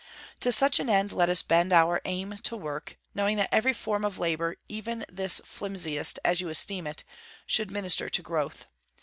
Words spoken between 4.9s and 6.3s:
this flimsiest,